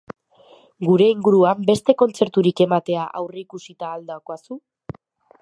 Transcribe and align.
Gure 0.87 1.09
inguruan 1.15 1.61
beste 1.67 1.95
kontzerturik 1.99 2.63
ematea 2.67 3.05
aurreikusita 3.21 3.93
al 3.99 4.11
daukazu? 4.13 4.61